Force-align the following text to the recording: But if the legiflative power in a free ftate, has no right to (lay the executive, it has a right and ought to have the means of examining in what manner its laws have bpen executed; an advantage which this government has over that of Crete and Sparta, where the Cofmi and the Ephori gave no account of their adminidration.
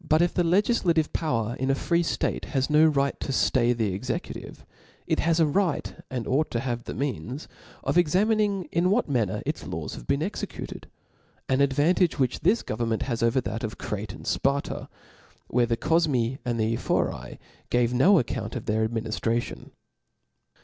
But 0.00 0.22
if 0.22 0.32
the 0.32 0.44
legiflative 0.44 1.12
power 1.12 1.56
in 1.58 1.68
a 1.68 1.74
free 1.74 2.04
ftate, 2.04 2.44
has 2.44 2.70
no 2.70 2.86
right 2.86 3.18
to 3.18 3.34
(lay 3.58 3.72
the 3.72 3.92
executive, 3.92 4.64
it 5.08 5.18
has 5.18 5.40
a 5.40 5.46
right 5.48 5.92
and 6.08 6.28
ought 6.28 6.52
to 6.52 6.60
have 6.60 6.84
the 6.84 6.94
means 6.94 7.48
of 7.82 7.98
examining 7.98 8.68
in 8.70 8.90
what 8.90 9.08
manner 9.08 9.42
its 9.44 9.66
laws 9.66 9.96
have 9.96 10.06
bpen 10.06 10.22
executed; 10.22 10.86
an 11.48 11.60
advantage 11.60 12.16
which 12.16 12.42
this 12.42 12.62
government 12.62 13.02
has 13.10 13.24
over 13.24 13.40
that 13.40 13.64
of 13.64 13.76
Crete 13.76 14.12
and 14.12 14.24
Sparta, 14.24 14.88
where 15.48 15.66
the 15.66 15.76
Cofmi 15.76 16.38
and 16.44 16.60
the 16.60 16.74
Ephori 16.74 17.40
gave 17.70 17.92
no 17.92 18.20
account 18.20 18.54
of 18.54 18.66
their 18.66 18.86
adminidration. 18.88 19.72